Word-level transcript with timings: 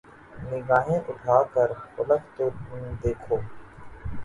نگاھیں 0.45 0.99
اٹھا 1.01 1.37
کر 1.53 1.69
فلک 1.93 2.21
کو 2.35 2.45
تو 2.59 2.77
دیکھو 3.01 3.35